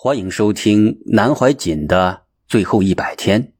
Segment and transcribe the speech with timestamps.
[0.00, 3.52] 欢迎收听南怀瑾的最后一百天，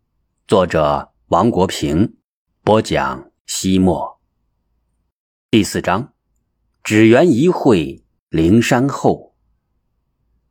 [0.46, 2.14] 作者王国平
[2.62, 3.32] 播讲。
[3.44, 4.20] 西莫
[5.50, 6.12] 第四章，
[6.84, 9.34] 只缘一会灵山后。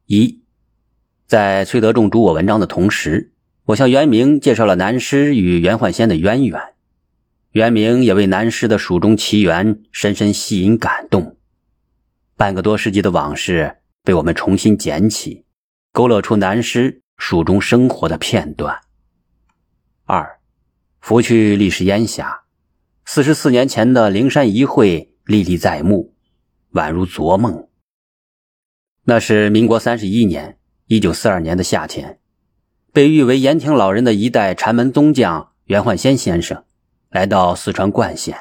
[0.07, 0.41] 一，
[1.25, 3.31] 在崔德仲读我文章的同时，
[3.67, 6.61] 我向袁明介绍了南师与袁焕先的渊源。
[7.51, 11.37] 袁明也为南师的蜀中奇缘深深吸引感动。
[12.35, 15.45] 半个多世纪的往事被我们重新捡起。
[15.97, 18.81] 勾勒出南师蜀中生活的片段。
[20.05, 20.37] 二，
[21.01, 22.41] 拂去历史烟霞，
[23.03, 26.13] 四十四年前的灵山一会历历在目，
[26.73, 27.67] 宛如昨梦。
[29.05, 32.19] 那是民国三十一年，一九四二年的夏天，
[32.93, 36.63] 被誉为延亭老人的一代禅门宗匠袁焕先先生，
[37.09, 38.37] 来到四川灌县，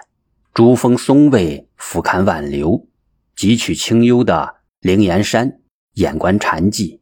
[0.52, 2.86] 珠峰松蔚，俯瞰万流，
[3.34, 5.60] 汲取清幽的灵岩山，
[5.94, 7.00] 眼观禅迹。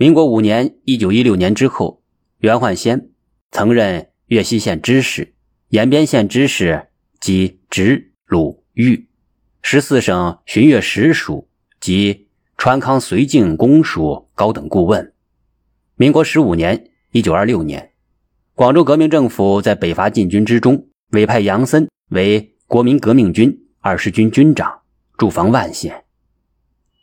[0.00, 2.04] 民国五年（一九一六年）之后，
[2.38, 3.10] 袁焕先
[3.50, 5.34] 曾任越西县知事、
[5.70, 6.86] 延边县知事
[7.18, 9.08] 及直鲁豫
[9.60, 11.48] 十四省巡阅使署
[11.80, 15.12] 及川康绥靖公署高等顾问。
[15.96, 17.90] 民国十五年（一九二六年），
[18.54, 24.82] 广州革命政府在北伐进军之中，委派杨森为国民革命军二十军军长，
[25.16, 26.04] 驻防万县。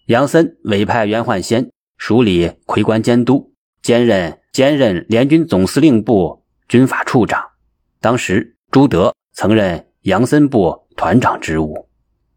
[0.06, 1.75] 杨森委派袁焕先。
[1.98, 7.44] 署理魁官监督，兼任兼任联军总司令部军法处长。
[8.00, 11.90] 当时朱德曾任杨森部团长职务，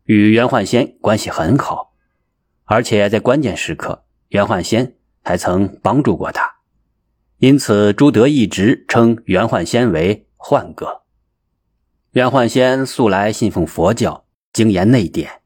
[0.04, 1.92] 与袁焕先关系很好，
[2.64, 6.56] 而且在关键时刻，袁焕先还曾帮助过他。
[7.38, 11.02] 因此，朱德一直称袁焕先为“焕哥”。
[12.12, 15.42] 袁焕先素来信奉佛教，精研内典。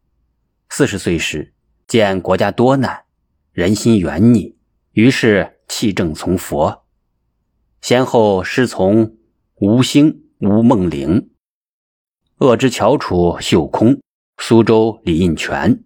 [0.70, 1.52] 四十岁时，
[1.86, 3.01] 见国家多难。
[3.52, 4.56] 人心缘逆，
[4.92, 6.86] 于是弃政从佛，
[7.82, 9.18] 先后师从
[9.56, 11.28] 吴兴、吴梦玲、
[12.38, 14.00] 鄂之翘楚秀空、
[14.38, 15.84] 苏州李印泉、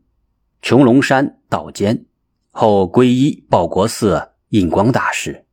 [0.62, 2.06] 琼龙山道坚，
[2.52, 5.44] 后皈依报国寺印光大师。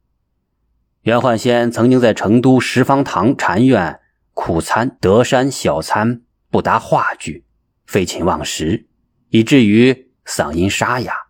[1.01, 3.99] 袁焕先曾经在成都十方堂禅院
[4.35, 6.21] 苦参德山小参
[6.51, 7.43] 不达话剧，
[7.87, 8.87] 废寝忘食，
[9.29, 11.22] 以至于嗓音沙哑。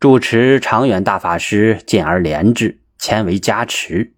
[0.00, 4.14] 主持长远大法师见而怜之，前为加持。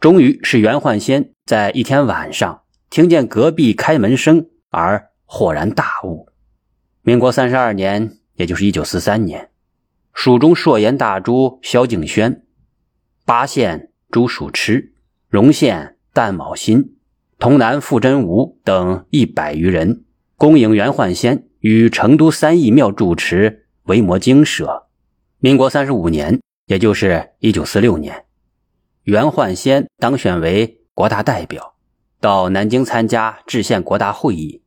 [0.00, 6.30] 终于是袁焕先在一天晚上听见隔壁开门声而豁然大悟。
[7.02, 9.50] 民国三十二年，也就是一九四三年，
[10.14, 12.42] 蜀中硕岩大珠萧敬轩、
[13.26, 14.94] 巴县朱蜀痴、
[15.28, 16.96] 荣县旦卯新、
[17.38, 20.02] 潼南傅真吾等一百余人，
[20.36, 24.85] 恭迎袁焕先与成都三义庙主持维摩经舍。
[25.38, 28.24] 民国三十五年，也就是一九四六年，
[29.02, 31.74] 袁焕先当选为国大代表，
[32.20, 34.62] 到南京参加制宪国大会议，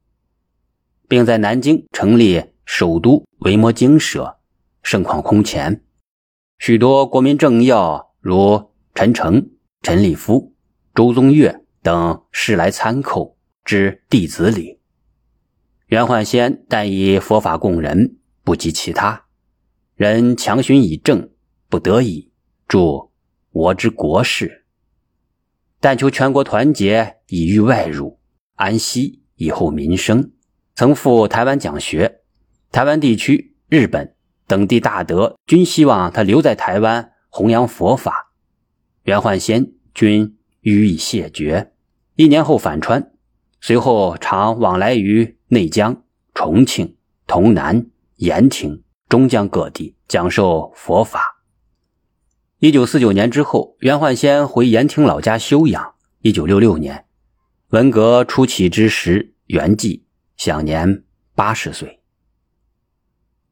[1.08, 4.38] 并在南京成立首都维摩经社，
[4.84, 5.84] 盛况空前。
[6.60, 9.50] 许多国民政要如陈诚、
[9.82, 10.54] 陈立夫、
[10.94, 13.34] 周宗岳等时来参叩
[13.66, 14.80] 之弟子礼。
[15.88, 19.26] 袁焕先但以佛法供人，不及其他。
[20.00, 21.30] 人强寻以正，
[21.68, 22.32] 不得已，
[22.70, 23.12] 助
[23.52, 24.64] 我之国事。
[25.82, 28.18] 但求全国团结，以御外辱，
[28.56, 30.32] 安息以后民生。
[30.74, 32.22] 曾赴台湾讲学，
[32.72, 34.16] 台湾地区、日本
[34.48, 38.32] 等地大德均希望他留在台湾弘扬佛法。
[39.04, 41.74] 袁焕先均予以谢绝。
[42.16, 43.12] 一年后返川，
[43.60, 46.96] 随后常往来于内江、重庆、
[47.28, 48.82] 潼南、延亭。
[49.10, 51.42] 中江各地讲授佛法。
[52.60, 55.96] 一九四九年之后，袁焕先回延亭老家休养。
[56.22, 57.06] 一九六六年，
[57.70, 60.04] 文革初起之时，圆寂，
[60.38, 61.04] 享年
[61.34, 62.02] 八十岁。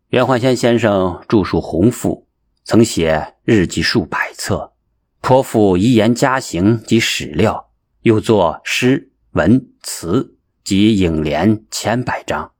[0.10, 2.28] 袁焕先先生著述宏富，
[2.64, 4.74] 曾写日记数百册，
[5.22, 7.72] 颇富遗言家行及史料，
[8.02, 12.52] 又作诗文词及影联千百章，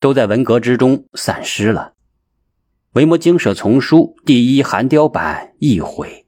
[0.00, 1.94] 都在文革之中散失了。
[2.92, 6.26] 维摩经舍丛书第一函雕版易毁，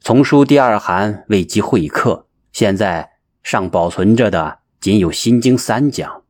[0.00, 3.10] 丛书第二函未及会刻，现在
[3.42, 6.22] 尚保存着的仅有《心经》三讲。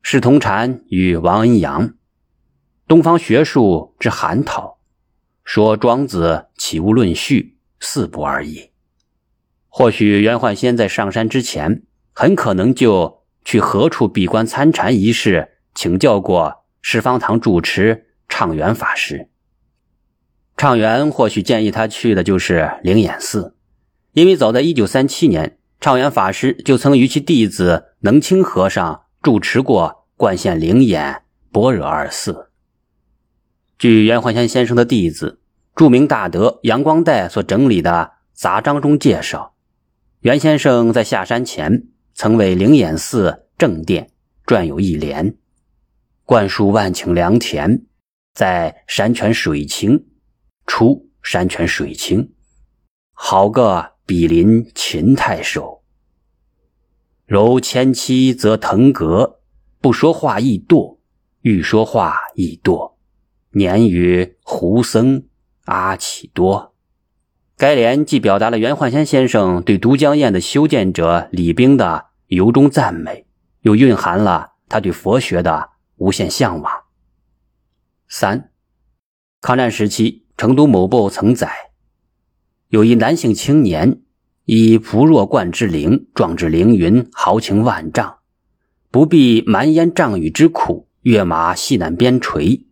[0.00, 1.94] 释同禅与王恩阳，
[2.86, 4.78] 东方学术之函讨，
[5.42, 8.70] 说庄子起物论序四部而已。
[9.66, 11.82] 或许袁焕先在上山之前，
[12.12, 18.04] 很可能就去何处闭关参禅一事请教过十方堂主持。
[18.28, 19.28] 畅远法师，
[20.56, 23.54] 畅元或许建议他去的就是灵岩寺，
[24.12, 32.50] 因为早在1937年，畅元法师就曾与其弟子能清和尚住持过冠县灵岩般若二寺。
[33.78, 35.40] 据袁焕先先生的弟子、
[35.74, 39.54] 著名大德杨光岱所整理的杂章中介绍，
[40.20, 44.10] 袁先生在下山前曾为灵岩寺正殿
[44.46, 45.36] 撰有一联
[46.24, 47.82] ：“灌输万顷良田，
[48.36, 50.06] 在山泉水清。”
[50.68, 52.32] 出山泉水清，
[53.12, 55.84] 好个比邻秦太守。
[57.24, 59.40] 柔千妻则腾阁，
[59.80, 60.98] 不说话亦惰；
[61.42, 62.94] 欲说话亦惰。
[63.52, 65.28] 年与胡僧
[65.66, 66.74] 阿启多。
[67.56, 73.24] 该联既表达了袁焕先先生对都江堰的修建者李冰的由衷赞美，
[73.60, 76.85] 又蕴含了他对佛学的无限向往。
[78.08, 78.50] 三，
[79.40, 80.24] 抗战时期。
[80.38, 81.50] 成都某报曾载，
[82.68, 84.02] 有一男性青年，
[84.44, 88.18] 以仆若冠之灵，壮志凌云，豪情万丈，
[88.90, 92.66] 不避蛮烟瘴雨之苦，跃马西南边陲，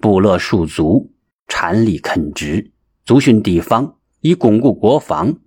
[0.00, 1.12] 部落戍卒，
[1.46, 2.72] 禅力垦植，
[3.04, 5.40] 族训地方，以巩固国防。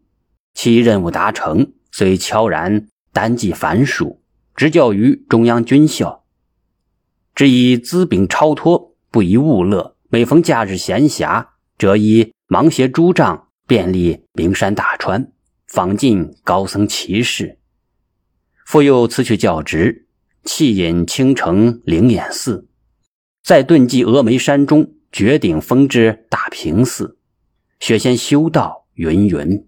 [0.53, 4.21] 其任务达成，虽悄然单骑凡属，
[4.55, 6.23] 执教于中央军校，
[7.33, 8.82] 只以资禀超脱，
[9.13, 9.95] 不宜物乐。
[10.09, 11.45] 每逢假日闲暇。
[11.77, 15.31] 折衣芒鞋诸杖，便利名山大川，
[15.67, 17.59] 访尽高僧奇士。
[18.65, 20.07] 复又辞去教职，
[20.43, 22.67] 弃隐青城灵隐寺，
[23.43, 27.19] 在遁迹峨眉山中，绝顶峰之大平寺，
[27.79, 29.67] 学仙修道，云云。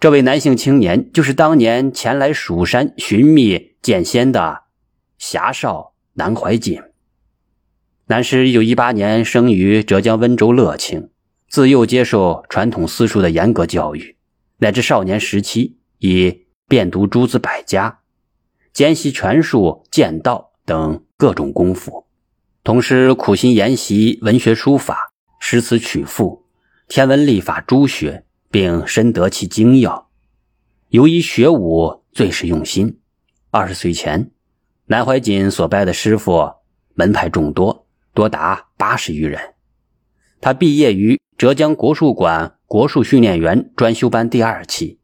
[0.00, 4.62] 这位男性青年，就是当年前来蜀山寻觅剑仙的
[5.18, 6.82] 侠少南怀瑾。
[8.08, 11.10] 南师一九一八年生于浙江温州乐清。
[11.48, 14.16] 自幼接受传统私塾的严格教育，
[14.58, 17.98] 乃至少年时期已遍读诸子百家，
[18.72, 22.06] 兼习拳术、剑道等各种功夫，
[22.62, 26.44] 同时苦心研习文学书法、诗词曲赋、
[26.86, 30.08] 天文历法诸学，并深得其精要。
[30.90, 33.00] 由于学武最是用心，
[33.50, 34.30] 二十岁前，
[34.86, 36.52] 南怀瑾所拜的师傅
[36.94, 37.85] 门派众多，
[38.16, 39.54] 多达八十余人。
[40.40, 41.20] 他毕业于。
[41.38, 44.98] 浙江国术馆国术训练员专修班第二期，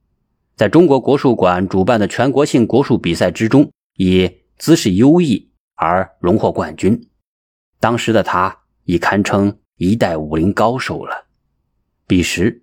[0.56, 7.06] 在中国国术馆主办的全国性国术比赛之中，以姿势优异而荣获冠军。
[7.78, 11.26] 当时的他已堪称一代武林高手了。
[12.06, 12.62] 彼时，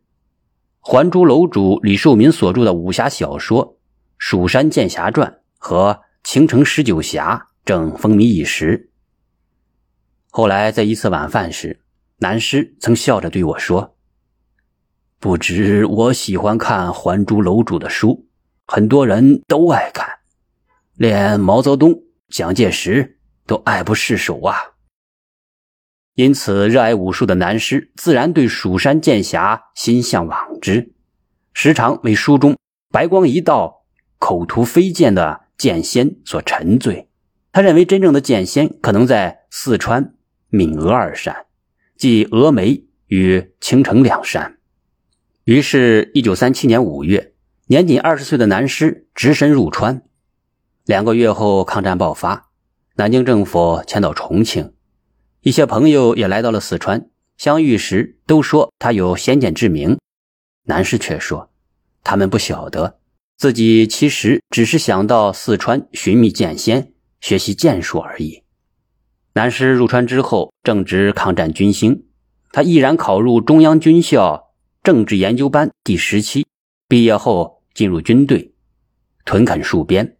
[0.89, 3.73] 《还珠楼主》李寿民所著的武侠小说
[4.17, 5.93] 《蜀山剑侠传》和
[6.23, 8.89] 《青城十九侠》正风靡一时。
[10.31, 11.81] 后来，在一次晚饭时，
[12.17, 13.95] 南师曾笑着对我说
[15.19, 18.27] ：“不知我喜欢看《还珠楼主》的书，
[18.67, 20.07] 很多人都爱看，
[20.93, 23.17] 连毛泽东、蒋介石
[23.47, 24.55] 都爱不释手啊。
[26.13, 30.93] 因此，热爱武术的南师自然对蜀山剑侠心向往之，
[31.53, 32.55] 时常为书中
[32.91, 33.83] 白光一道、
[34.19, 37.09] 口吐飞剑的剑仙所沉醉。
[37.51, 40.13] 他认为，真正的剑仙可能在四川
[40.49, 41.45] 闽鄂二山。”
[41.97, 44.57] 即峨眉与青城两山。
[45.43, 47.33] 于是，一九三七年五月，
[47.67, 50.03] 年仅二十岁的南师只身入川。
[50.85, 52.49] 两个月后，抗战爆发，
[52.95, 54.73] 南京政府迁到重庆，
[55.41, 57.09] 一些朋友也来到了四川。
[57.37, 59.97] 相遇时，都说他有先见之明。
[60.63, 61.51] 南师却说，
[62.03, 62.99] 他们不晓得
[63.37, 68.43] 自己其实只是想到四川寻觅剑仙，学习剑术而已。
[69.33, 72.05] 南师入川之后，正值抗战军兴，
[72.51, 74.51] 他毅然考入中央军校
[74.83, 76.47] 政治研究班第十期。
[76.87, 78.55] 毕业后进入军队，
[79.23, 80.17] 屯垦戍边。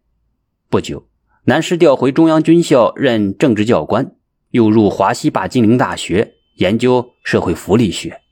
[0.68, 1.08] 不久，
[1.44, 4.14] 南师调回中央军校任政治教官，
[4.50, 8.22] 又入华西坝金陵大学研究社会福利学，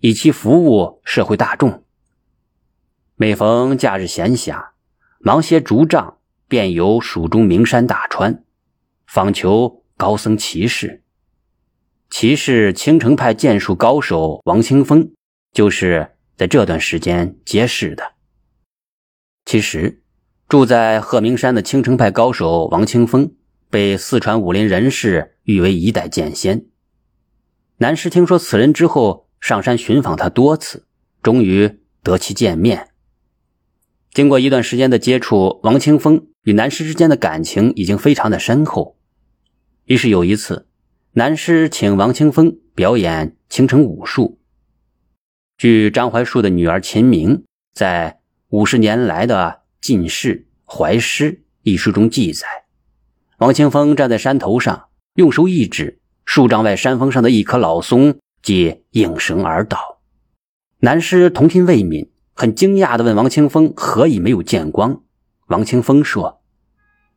[0.00, 1.84] 以期服务社会大众。
[3.14, 4.70] 每逢假日闲暇，
[5.20, 6.18] 忙些竹杖，
[6.48, 8.42] 便游蜀中名山大川，
[9.06, 9.84] 访求。
[9.98, 11.02] 高僧骑士，
[12.10, 15.12] 骑士青城派剑术高手王清风，
[15.52, 18.12] 就是在这段时间结识的。
[19.46, 20.02] 其实，
[20.48, 23.32] 住在鹤鸣山的青城派高手王清风，
[23.70, 26.66] 被四川武林人士誉为一代剑仙。
[27.78, 30.86] 南师听说此人之后，上山寻访他多次，
[31.22, 32.90] 终于得其见面。
[34.12, 38.95] 经过一段时间的接触，王清风与南师之间的感情已经非常的深厚。
[39.86, 40.66] 于是有一次，
[41.12, 44.40] 南师请王清风表演青城武术，
[45.56, 52.48] 据张怀树的女儿秦明在《五十年来的进士怀师》一书中记载，
[53.38, 60.00] 王清风站在山头上，用手一指，数丈外山峰上的一棵老松，即应声而倒。
[60.80, 65.04] 南师童心未泯，很惊讶地问王清风：“何以没有见光？”
[65.46, 66.42] 王清风说：“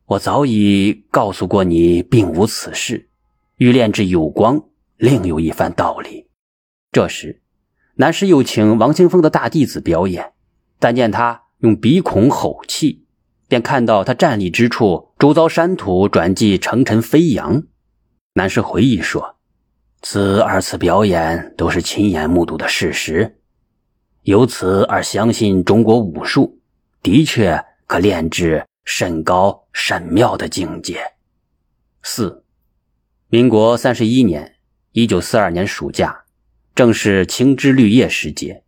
[0.09, 3.09] 我早已告诉过你，并无此事。
[3.57, 4.63] 欲炼制有光，
[4.97, 6.27] 另有一番道理。”
[6.91, 7.43] 这时。
[7.97, 10.31] 南师又请王清风的大弟子表演，
[10.79, 13.05] 但见他用鼻孔吼气，
[13.47, 17.61] 便看到他站立之处，周遭山土转即层层飞扬。
[18.33, 19.35] 南师回忆说
[20.01, 23.41] ：“此二次表演都是亲眼目睹的事实，
[24.23, 26.61] 由此而相信中国武术
[27.03, 30.99] 的确可炼制甚高甚妙的境界。”
[32.01, 32.43] 四，
[33.27, 34.55] 民国三十一年，
[34.93, 36.25] 一九四二年暑假。
[36.73, 38.63] 正是青枝绿叶时节，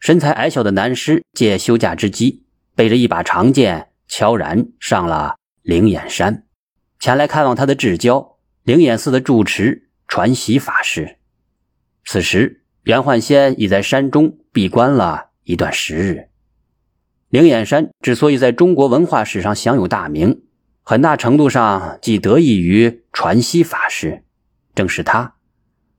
[0.00, 6.46] 身材矮小的南师借休假之机，背着一把长剑，悄然上了灵眼山，
[6.98, 11.18] 前来看望他的至交灵眼寺的住持传习法师。
[12.06, 16.30] 此时，袁焕先已在山中闭关了一段时日。
[17.32, 20.42] 灵岩山之所以在中国文化史上享有大名，
[20.82, 24.22] 很大程度上既得益于传习法师，
[24.74, 25.36] 正是他。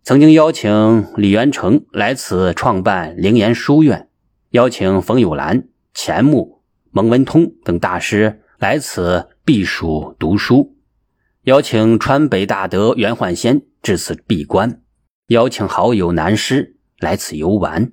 [0.03, 4.09] 曾经邀请李元成来此创办灵岩书院，
[4.51, 6.61] 邀请冯友兰、钱穆、
[6.91, 10.75] 蒙文通等大师来此避暑读书，
[11.45, 14.83] 邀请川北大德袁焕先至此闭关，
[15.29, 17.91] 邀请好友南师来此游玩，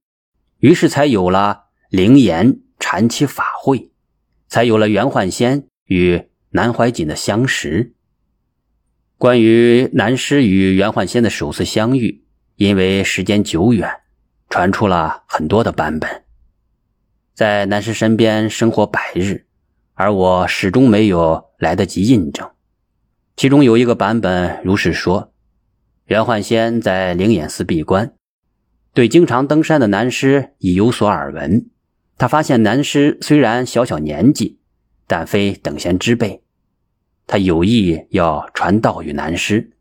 [0.59, 3.93] 于是才有了灵岩禅期法会，
[4.49, 7.95] 才有了袁焕仙与南怀瑾的相识。
[9.17, 12.25] 关于南师与袁焕仙的首次相遇，
[12.57, 13.89] 因为时间久远，
[14.49, 16.25] 传出了很多的版本。
[17.35, 19.47] 在南师身边生活百日，
[19.95, 22.51] 而我始终没有来得及印证。
[23.37, 25.33] 其中有一个版本如是说：
[26.07, 28.15] 袁焕仙在灵眼寺闭关，
[28.93, 31.71] 对经常登山的南师已有所耳闻。
[32.21, 34.59] 他发现南师虽然小小年纪，
[35.07, 36.43] 但非等闲之辈。
[37.27, 39.73] 他有意要传道于南师。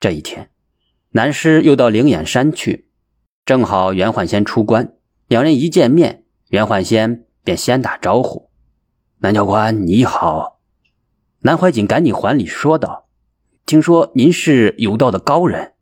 [0.00, 0.50] 这一天，
[1.10, 2.88] 南师又到灵眼山去，
[3.44, 4.94] 正好袁焕先出关，
[5.28, 8.50] 两人一见面，袁焕先便先打招呼
[9.22, 10.58] ：“南教官你好。”
[11.42, 13.06] 南怀瑾赶紧还礼说道
[13.64, 15.74] ：“听说您是有道的高人。”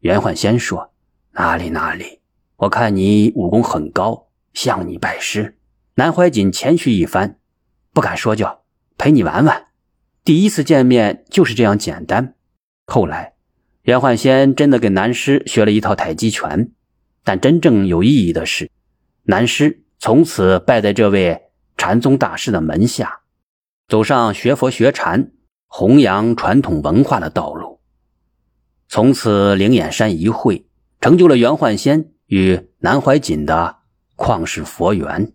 [0.00, 0.94] 袁焕先说
[1.32, 2.20] ：“哪里哪里，
[2.56, 5.58] 我看你武功很高，向你拜师。”
[5.96, 7.38] 南怀瑾谦虚一番
[7.92, 8.64] ：“不敢说教，
[8.96, 9.66] 陪你玩玩。”
[10.24, 12.34] 第一次见面就是这样简单。
[12.86, 13.34] 后来，
[13.82, 16.70] 袁焕先真的给南师学了一套太极拳。
[17.22, 18.70] 但真正有意义的是，
[19.22, 21.42] 南师从此拜在这位
[21.76, 23.20] 禅宗大师的门下，
[23.88, 25.30] 走上学佛学禅、
[25.66, 27.80] 弘扬传统文化的道路。
[28.88, 30.66] 从此，灵眼山一会，
[31.00, 33.76] 成就了袁焕先与南怀瑾的
[34.16, 35.32] 旷世佛缘。